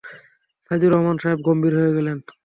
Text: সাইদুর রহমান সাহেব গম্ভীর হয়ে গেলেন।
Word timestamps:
সাইদুর 0.65 0.91
রহমান 0.93 1.17
সাহেব 1.21 1.39
গম্ভীর 1.47 1.73
হয়ে 1.77 1.95
গেলেন। 1.97 2.17